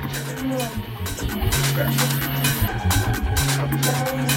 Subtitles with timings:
[0.00, 0.22] section.
[3.62, 4.31] Okay.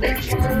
[0.00, 0.60] Dispatch.